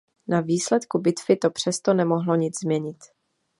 Na 0.27 0.41
výsledku 0.41 0.99
bitvy 0.99 1.35
to 1.37 1.49
přesto 1.49 1.93
nemohlo 1.93 2.35
nic 2.35 2.59
změnit. 2.59 2.97